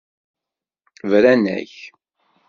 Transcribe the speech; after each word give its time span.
Bran-ak. 1.09 1.73